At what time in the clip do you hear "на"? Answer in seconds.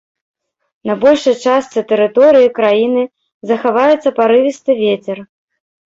0.89-0.95